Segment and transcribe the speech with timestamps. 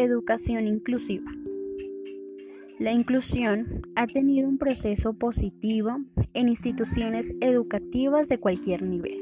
[0.00, 1.28] Educación inclusiva.
[2.78, 5.98] La inclusión ha tenido un proceso positivo
[6.34, 9.20] en instituciones educativas de cualquier nivel,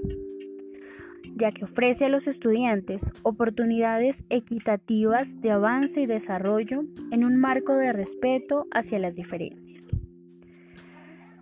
[1.35, 7.75] ya que ofrece a los estudiantes oportunidades equitativas de avance y desarrollo en un marco
[7.75, 9.89] de respeto hacia las diferencias.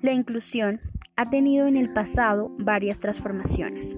[0.01, 0.81] La inclusión
[1.17, 3.97] ha tenido en el pasado varias transformaciones.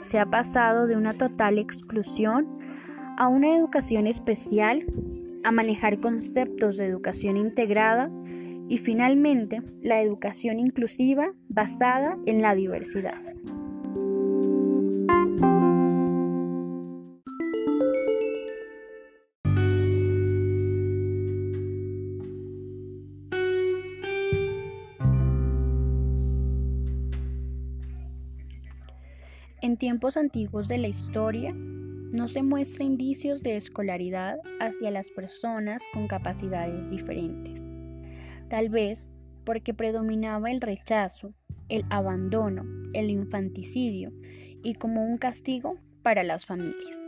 [0.00, 2.60] Se ha pasado de una total exclusión
[3.16, 4.84] a una educación especial,
[5.44, 8.10] a manejar conceptos de educación integrada
[8.68, 13.20] y finalmente la educación inclusiva basada en la diversidad.
[29.60, 31.54] En tiempos antiguos de la historia,
[32.12, 37.72] no se muestra indicios de escolaridad hacia las personas con capacidades diferentes.
[38.48, 39.10] Tal vez
[39.44, 41.32] porque predominaba el rechazo,
[41.70, 44.12] el abandono, el infanticidio
[44.62, 46.98] y como un castigo para las familias.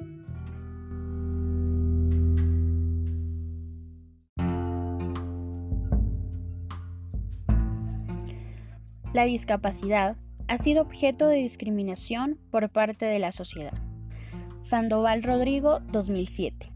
[9.13, 10.17] La discapacidad
[10.49, 13.84] ha sido objeto de discriminación por parte de la sociedad.
[14.65, 16.73] Sandoval Rodrigo, 2007.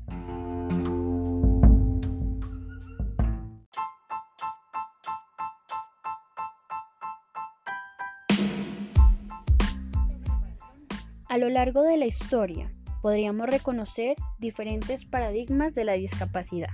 [11.31, 16.69] A lo largo de la historia, podríamos reconocer diferentes paradigmas de la discapacidad.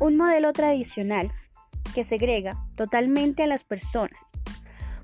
[0.00, 1.30] Un modelo tradicional
[1.94, 4.18] que segrega totalmente a las personas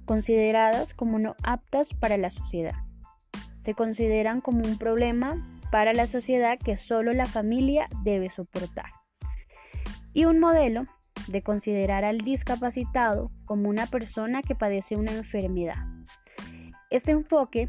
[0.06, 2.85] consideradas como no aptas para la sociedad.
[3.66, 8.92] Se consideran como un problema para la sociedad que solo la familia debe soportar.
[10.12, 10.84] Y un modelo
[11.26, 15.84] de considerar al discapacitado como una persona que padece una enfermedad.
[16.90, 17.66] Este enfoque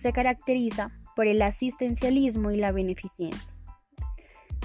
[0.00, 3.54] se caracteriza por el asistencialismo y la beneficencia.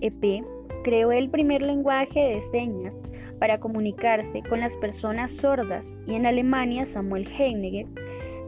[0.00, 0.44] EP,
[0.86, 2.94] creó el primer lenguaje de señas
[3.40, 7.86] para comunicarse con las personas sordas y en Alemania Samuel Heinegger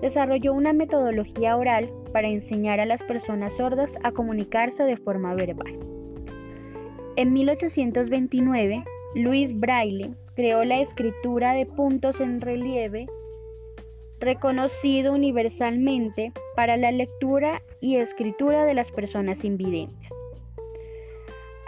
[0.03, 5.81] desarrolló una metodología oral para enseñar a las personas sordas a comunicarse de forma verbal.
[7.17, 8.85] En 1829,
[9.17, 13.09] Luis Braille creó la escritura de puntos en relieve
[14.21, 20.13] reconocido universalmente para la lectura y escritura de las personas invidentes.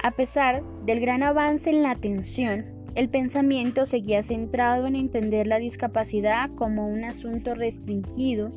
[0.03, 5.59] A pesar del gran avance en la atención, el pensamiento seguía centrado en entender la
[5.59, 8.50] discapacidad como un asunto restringido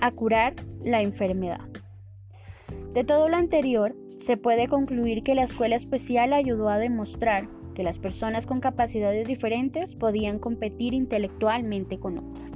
[0.00, 1.60] a curar la enfermedad.
[2.92, 7.84] De todo lo anterior, se puede concluir que la escuela especial ayudó a demostrar que
[7.84, 12.49] las personas con capacidades diferentes podían competir intelectualmente con otras.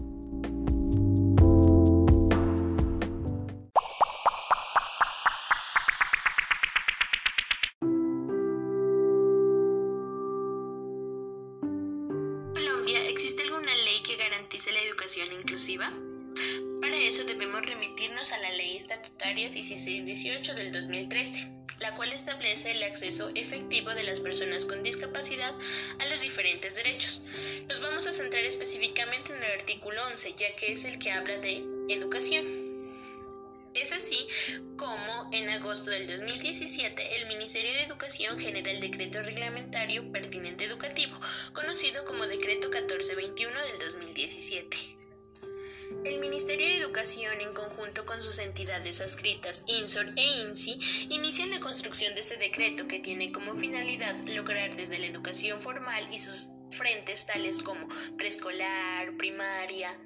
[30.64, 32.46] Que es el que habla de educación.
[33.74, 34.26] Es así
[34.76, 41.20] como en agosto del 2017 el Ministerio de Educación genera el decreto reglamentario pertinente educativo,
[41.52, 44.76] conocido como Decreto 1421 del 2017.
[46.04, 50.78] El Ministerio de Educación, en conjunto con sus entidades adscritas, INSOR e INSI,
[51.10, 56.08] inician la construcción de este decreto que tiene como finalidad lograr desde la educación formal
[56.12, 59.96] y sus frentes tales como preescolar, primaria,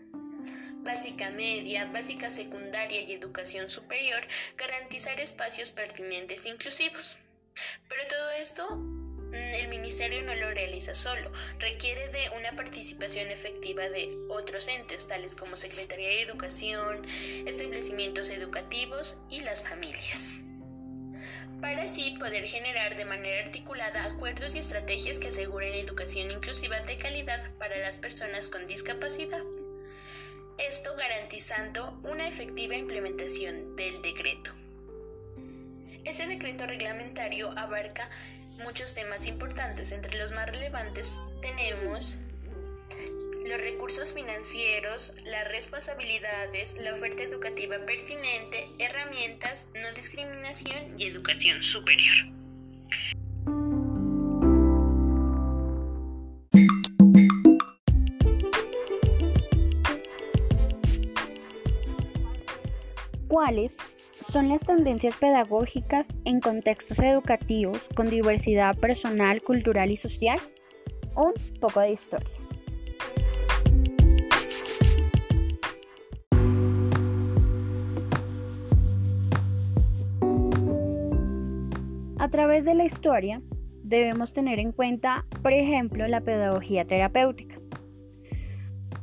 [0.82, 4.20] básica media, básica secundaria y educación superior,
[4.56, 7.16] garantizar espacios pertinentes e inclusivos.
[7.88, 13.88] Pero todo esto mm, el ministerio no lo realiza solo, requiere de una participación efectiva
[13.88, 17.06] de otros entes, tales como Secretaría de Educación,
[17.46, 20.40] establecimientos educativos y las familias
[21.60, 26.98] para así poder generar de manera articulada acuerdos y estrategias que aseguren educación inclusiva de
[26.98, 29.42] calidad para las personas con discapacidad.
[30.58, 34.52] Esto garantizando una efectiva implementación del decreto.
[36.04, 38.10] Ese decreto reglamentario abarca
[38.64, 39.92] muchos temas importantes.
[39.92, 42.16] Entre los más relevantes tenemos
[43.46, 52.37] los recursos financieros, las responsabilidades, la oferta educativa pertinente, herramientas, no discriminación y educación superior.
[63.48, 63.74] ¿Cuáles
[64.30, 70.38] son las tendencias pedagógicas en contextos educativos con diversidad personal, cultural y social?
[71.16, 72.28] Un poco de historia.
[82.18, 83.40] A través de la historia
[83.82, 87.58] debemos tener en cuenta, por ejemplo, la pedagogía terapéutica.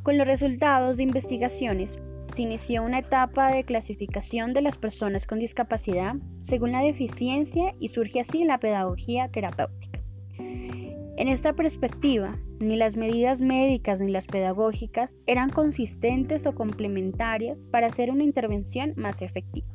[0.03, 1.97] Con los resultados de investigaciones
[2.35, 6.15] se inició una etapa de clasificación de las personas con discapacidad
[6.45, 10.01] según la deficiencia y surge así la pedagogía terapéutica.
[10.37, 17.87] En esta perspectiva, ni las medidas médicas ni las pedagógicas eran consistentes o complementarias para
[17.87, 19.67] hacer una intervención más efectiva.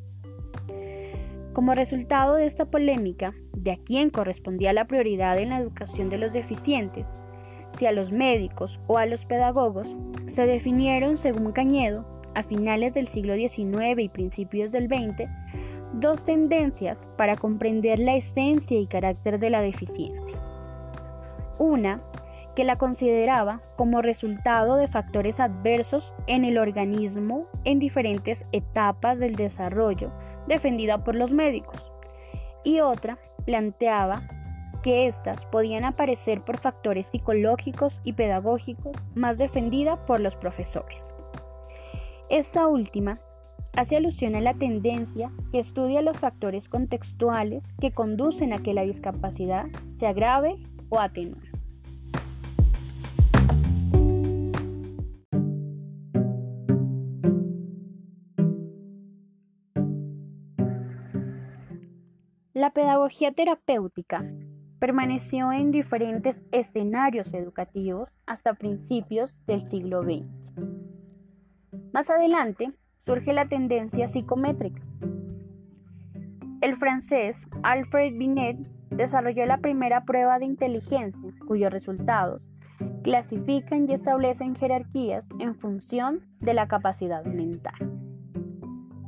[1.55, 6.19] Como resultado de esta polémica, de a quién correspondía la prioridad en la educación de
[6.19, 7.07] los deficientes,
[7.79, 9.97] si a los médicos o a los pedagogos,
[10.27, 15.29] se definieron, según Cañedo, a finales del siglo XIX y principios del XX,
[15.93, 20.37] dos tendencias para comprender la esencia y carácter de la deficiencia.
[21.59, 22.01] Una,
[22.55, 29.37] que la consideraba como resultado de factores adversos en el organismo en diferentes etapas del
[29.37, 30.11] desarrollo,
[30.47, 31.93] defendida por los médicos.
[32.65, 34.23] Y otra, planteaba
[34.83, 41.13] que éstas podían aparecer por factores psicológicos y pedagógicos, más defendida por los profesores.
[42.31, 43.19] Esta última
[43.77, 48.83] hace alusión a la tendencia que estudia los factores contextuales que conducen a que la
[48.83, 49.67] discapacidad
[49.97, 50.55] se agrave
[50.91, 51.41] o atenúe.
[62.55, 64.25] La pedagogía terapéutica
[64.79, 70.80] permaneció en diferentes escenarios educativos hasta principios del siglo XX.
[71.93, 74.83] Más adelante surge la tendencia psicométrica.
[76.61, 78.59] El francés Alfred Binet
[78.91, 82.51] desarrolló la primera prueba de inteligencia, cuyos resultados
[83.03, 88.01] clasifican y establecen jerarquías en función de la capacidad mental.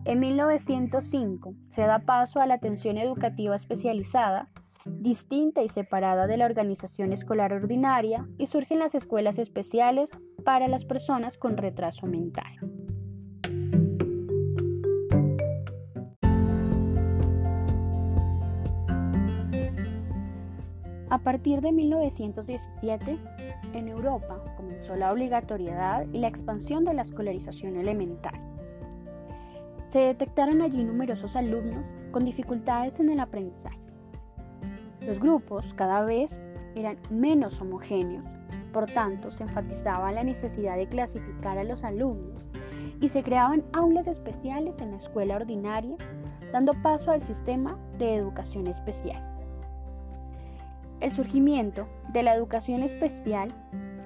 [0.04, 4.48] En 1905 se da paso a la atención educativa especializada,
[4.84, 10.10] distinta y separada de la organización escolar ordinaria, y surgen las escuelas especiales
[10.44, 12.71] para las personas con retraso mental.
[21.12, 23.18] A partir de 1917,
[23.74, 28.32] en Europa comenzó la obligatoriedad y la expansión de la escolarización elemental.
[29.90, 33.78] Se detectaron allí numerosos alumnos con dificultades en el aprendizaje.
[35.02, 36.40] Los grupos cada vez
[36.76, 38.24] eran menos homogéneos,
[38.72, 42.42] por tanto se enfatizaba la necesidad de clasificar a los alumnos
[43.02, 45.94] y se creaban aulas especiales en la escuela ordinaria,
[46.52, 49.31] dando paso al sistema de educación especial.
[51.02, 53.52] El surgimiento de la educación especial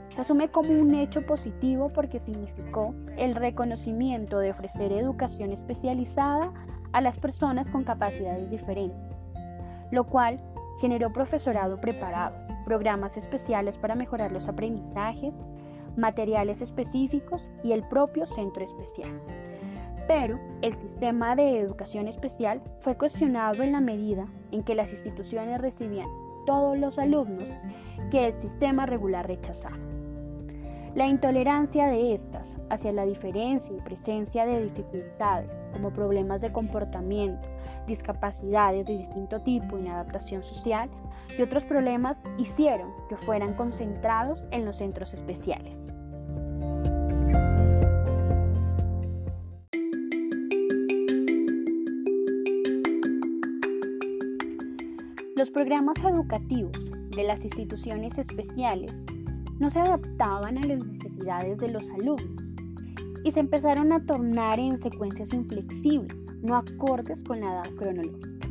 [0.09, 6.55] se asume como un hecho positivo porque significó el reconocimiento de ofrecer educación especializada
[6.93, 9.15] a las personas con capacidades diferentes,
[9.91, 10.41] lo cual
[10.81, 12.35] generó profesorado preparado,
[12.65, 15.35] programas especiales para mejorar los aprendizajes,
[15.99, 19.21] materiales específicos y el propio centro especial.
[20.09, 25.61] Pero el sistema de educación especial fue cuestionado en la medida en que las instituciones
[25.61, 26.09] recibían
[26.47, 27.45] todos los alumnos
[28.11, 29.77] que el sistema regular rechazaba.
[30.95, 37.47] La intolerancia de estas hacia la diferencia y presencia de dificultades como problemas de comportamiento,
[37.87, 40.89] discapacidades de distinto tipo, inadaptación social
[41.39, 45.85] y otros problemas hicieron que fueran concentrados en los centros especiales.
[55.37, 56.73] Los programas educativos
[57.15, 58.91] de las instituciones especiales
[59.59, 62.43] no se adaptaban a las necesidades de los alumnos
[63.23, 68.49] y se empezaron a tornar en secuencias inflexibles, no acordes con la edad cronológica.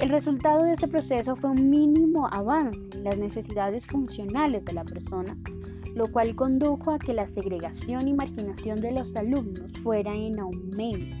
[0.00, 4.82] El resultado de este proceso fue un mínimo avance en las necesidades funcionales de la
[4.82, 5.36] persona,
[5.94, 11.16] lo cual condujo a que la segregación y marginación de los alumnos fuera en aumento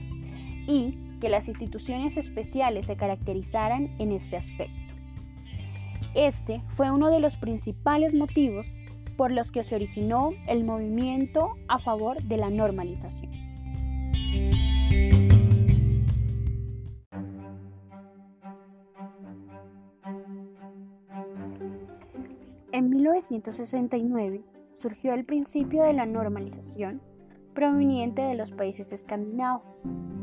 [0.66, 4.74] y que las instituciones especiales se caracterizaran en este aspecto.
[6.14, 8.66] Este fue uno de los principales motivos
[9.16, 13.32] por los que se originó el movimiento a favor de la normalización.
[22.70, 27.02] En 1969 surgió el principio de la normalización
[27.58, 29.82] proveniente de los países escandinavos,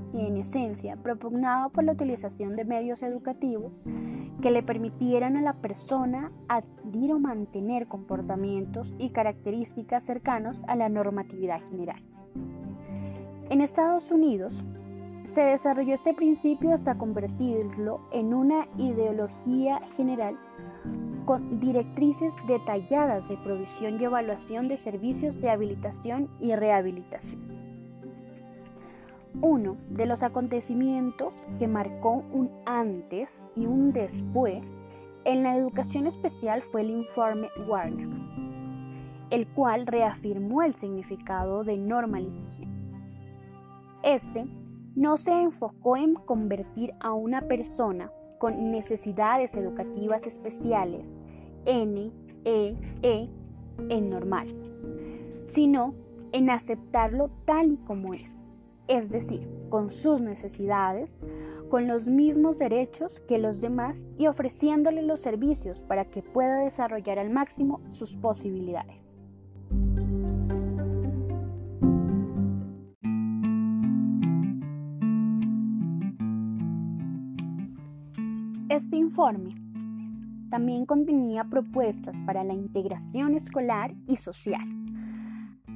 [0.10, 3.78] que en esencia propugnaba por la utilización de medios educativos
[4.42, 10.88] que le permitieran a la persona adquirir o mantener comportamientos y características cercanos a la
[10.88, 12.02] normatividad general.
[13.50, 14.64] En Estados Unidos,
[15.26, 20.38] se desarrolló este principio hasta convertirlo en una ideología general
[21.26, 27.42] con directrices detalladas de provisión y evaluación de servicios de habilitación y rehabilitación.
[29.42, 34.64] Uno de los acontecimientos que marcó un antes y un después
[35.26, 38.08] en la educación especial fue el informe Warner,
[39.32, 42.70] el cual reafirmó el significado de normalización.
[44.04, 44.46] Este
[44.96, 51.18] no se enfocó en convertir a una persona con necesidades educativas especiales,
[51.66, 52.12] N,
[52.46, 53.30] E, E,
[53.90, 54.48] en normal,
[55.48, 55.94] sino
[56.32, 58.44] en aceptarlo tal y como es,
[58.88, 61.18] es decir, con sus necesidades,
[61.70, 67.20] con los mismos derechos que los demás y ofreciéndole los servicios para que pueda desarrollar
[67.20, 69.05] al máximo sus posibilidades.
[80.50, 84.68] También contenía propuestas para la integración escolar y social.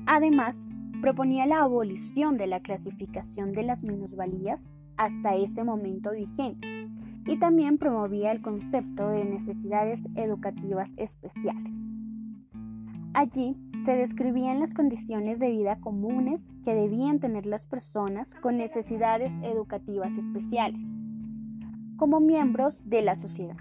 [0.06, 0.58] Además,
[1.02, 6.68] proponía la abolición de la clasificación de las minusvalías hasta ese momento vigente
[7.26, 11.84] y también promovía el concepto de necesidades educativas especiales.
[13.14, 19.32] Allí se describían las condiciones de vida comunes que debían tener las personas con necesidades
[19.44, 20.89] educativas especiales
[22.00, 23.58] como miembros de la sociedad.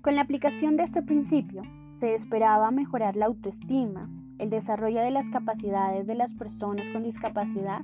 [0.00, 1.62] Con la aplicación de este principio,
[2.00, 7.82] se esperaba mejorar la autoestima, el desarrollo de las capacidades de las personas con discapacidad,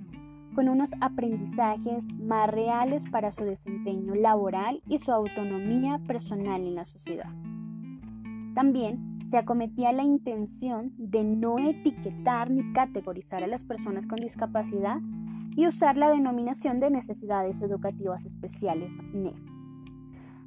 [0.54, 6.86] con unos aprendizajes más reales para su desempeño laboral y su autonomía personal en la
[6.86, 7.30] sociedad.
[8.54, 15.00] También se acometía la intención de no etiquetar ni categorizar a las personas con discapacidad
[15.56, 19.34] y usar la denominación de necesidades educativas especiales NE.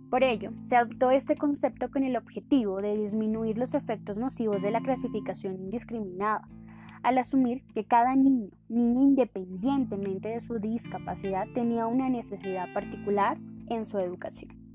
[0.09, 4.71] Por ello, se adoptó este concepto con el objetivo de disminuir los efectos nocivos de
[4.71, 6.47] la clasificación indiscriminada,
[7.03, 13.37] al asumir que cada niño, niña independientemente de su discapacidad, tenía una necesidad particular
[13.69, 14.66] en su educación.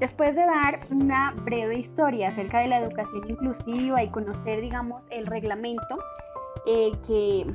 [0.00, 5.26] Después de dar una breve historia acerca de la educación inclusiva y conocer, digamos, el
[5.26, 5.98] reglamento
[6.66, 7.46] eh, que,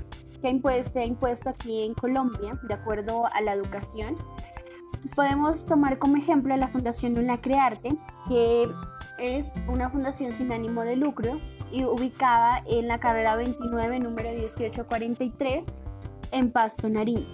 [0.41, 4.15] se ha impuesto aquí en Colombia de acuerdo a la educación,
[5.15, 7.89] podemos tomar como ejemplo la Fundación Una Crearte,
[8.27, 8.69] que
[9.19, 11.41] es una fundación sin ánimo de lucro
[11.71, 15.65] y ubicada en la carrera 29, número 1843,
[16.31, 17.27] en Pasto, Nariño.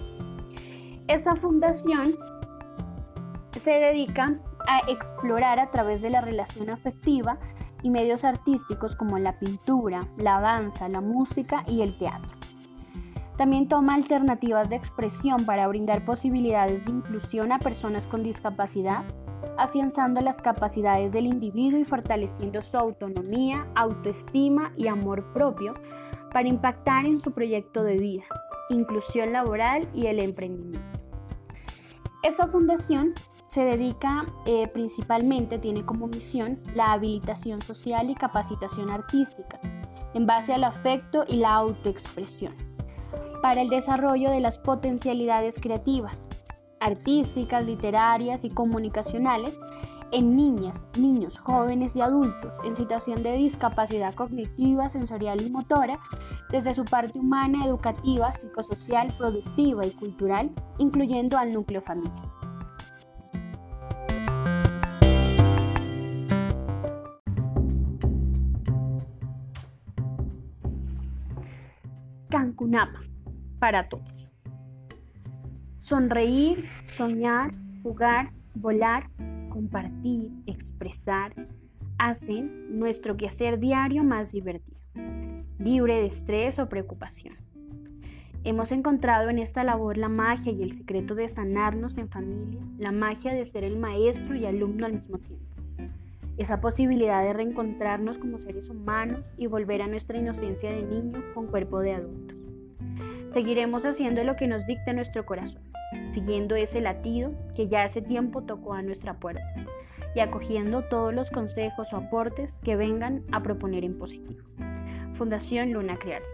[1.06, 2.16] Esta fundación
[3.62, 7.38] se dedica a explorar a través de la relación afectiva
[7.82, 12.32] y medios artísticos como la pintura, la danza, la música y el teatro.
[13.36, 19.04] También toma alternativas de expresión para brindar posibilidades de inclusión a personas con discapacidad,
[19.58, 25.72] afianzando las capacidades del individuo y fortaleciendo su autonomía, autoestima y amor propio
[26.32, 28.24] para impactar en su proyecto de vida,
[28.70, 31.00] inclusión laboral y el emprendimiento.
[32.22, 33.12] Esta fundación
[33.56, 39.58] se dedica eh, principalmente, tiene como misión la habilitación social y capacitación artística
[40.12, 42.54] en base al afecto y la autoexpresión
[43.40, 46.22] para el desarrollo de las potencialidades creativas,
[46.80, 49.58] artísticas, literarias y comunicacionales
[50.12, 55.94] en niñas, niños, jóvenes y adultos en situación de discapacidad cognitiva, sensorial y motora,
[56.50, 62.35] desde su parte humana, educativa, psicosocial, productiva y cultural, incluyendo al núcleo familiar.
[72.56, 73.00] Cancunapa,
[73.58, 74.32] para todos.
[75.78, 79.10] Sonreír, soñar, jugar, volar,
[79.50, 81.34] compartir, expresar,
[81.98, 84.80] hacen nuestro quehacer diario más divertido,
[85.58, 87.36] libre de estrés o preocupación.
[88.42, 92.90] Hemos encontrado en esta labor la magia y el secreto de sanarnos en familia, la
[92.90, 95.44] magia de ser el maestro y alumno al mismo tiempo.
[96.38, 101.48] Esa posibilidad de reencontrarnos como seres humanos y volver a nuestra inocencia de niño con
[101.48, 102.35] cuerpo de adultos.
[103.36, 105.60] Seguiremos haciendo lo que nos dicta nuestro corazón
[106.14, 109.44] siguiendo ese latido que ya hace tiempo tocó a nuestra puerta
[110.14, 114.42] y acogiendo todos los consejos o aportes que vengan a proponer en positivo.
[115.12, 116.26] Fundación Luna Crearte.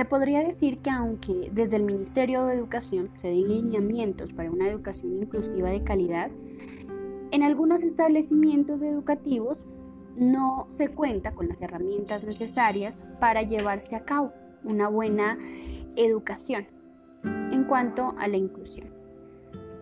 [0.00, 4.66] Se podría decir que aunque desde el Ministerio de Educación se den lineamientos para una
[4.66, 6.30] educación inclusiva de calidad,
[7.30, 9.66] en algunos establecimientos educativos
[10.16, 14.32] no se cuenta con las herramientas necesarias para llevarse a cabo
[14.64, 15.36] una buena
[15.96, 16.66] educación
[17.52, 18.88] en cuanto a la inclusión.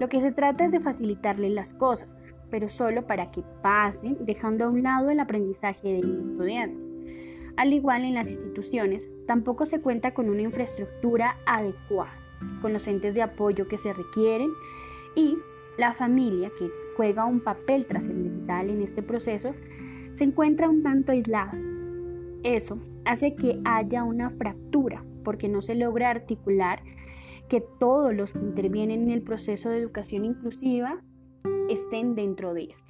[0.00, 4.64] Lo que se trata es de facilitarle las cosas, pero solo para que pasen dejando
[4.64, 6.76] a un lado el aprendizaje del estudiante.
[7.56, 12.14] Al igual en las instituciones, tampoco se cuenta con una infraestructura adecuada,
[12.62, 14.50] con los entes de apoyo que se requieren
[15.14, 15.36] y
[15.76, 19.54] la familia, que juega un papel trascendental en este proceso,
[20.14, 21.52] se encuentra un tanto aislada.
[22.42, 26.82] Eso hace que haya una fractura porque no se logra articular
[27.50, 31.02] que todos los que intervienen en el proceso de educación inclusiva
[31.68, 32.87] estén dentro de este.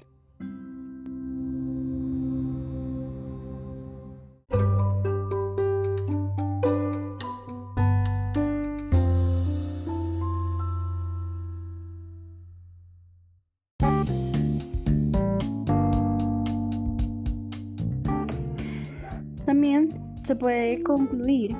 [20.39, 21.55] Puede concluir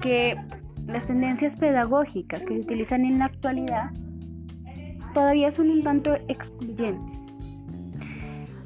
[0.00, 0.36] que
[0.86, 3.90] las tendencias pedagógicas que se utilizan en la actualidad
[5.14, 7.18] todavía son un tanto excluyentes,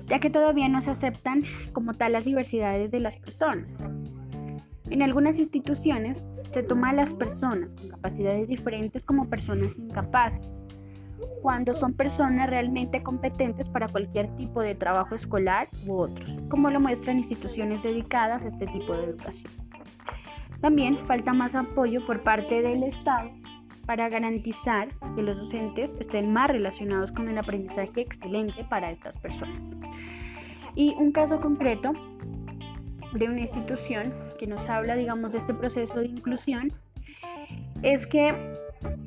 [0.06, 3.68] ya que todavía no se aceptan como tal las diversidades de las personas.
[4.90, 6.22] En algunas instituciones
[6.52, 10.46] se toma a las personas con capacidades diferentes como personas incapaces,
[11.42, 16.80] cuando son personas realmente competentes para cualquier tipo de trabajo escolar u otros, como lo
[16.80, 19.52] muestran instituciones dedicadas a este tipo de educación.
[20.60, 23.30] También falta más apoyo por parte del Estado
[23.86, 29.70] para garantizar que los docentes estén más relacionados con el aprendizaje excelente para estas personas.
[30.74, 31.92] Y un caso concreto
[33.12, 36.72] de una institución que nos habla, digamos, de este proceso de inclusión
[37.82, 38.34] es que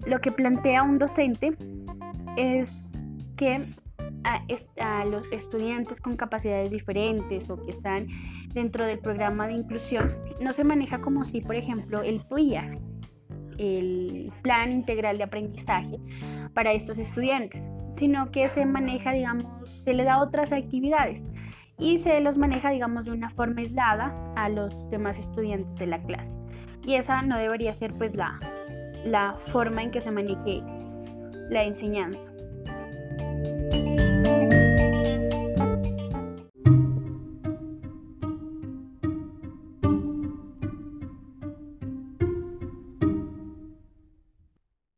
[0.05, 1.55] lo que plantea un docente
[2.37, 2.71] es
[3.35, 3.59] que
[4.79, 8.07] a, los estudiantes con capacidades diferentes o que están
[8.53, 12.77] dentro del programa de inclusión no se maneja como si, por ejemplo, el PRIA,
[13.57, 15.97] el Plan Integral de Aprendizaje
[16.53, 17.63] para estos estudiantes,
[17.97, 19.45] sino que se maneja, digamos,
[19.83, 21.21] se le da otras actividades
[21.79, 26.01] y se los maneja, digamos, de una forma aislada a los demás estudiantes de la
[26.01, 26.31] clase.
[26.83, 28.39] Y esa no debería ser, pues, la,
[29.05, 30.61] la forma en que se maneje
[31.49, 32.36] la enseñanza.